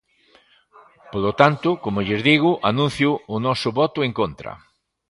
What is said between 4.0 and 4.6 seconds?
en contra.